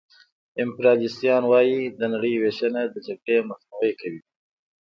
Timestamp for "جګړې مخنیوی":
3.07-3.91